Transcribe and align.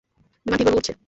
বিমান 0.45 0.57
ঠিকভাবে 0.59 0.77
উড়ছে। 0.77 0.93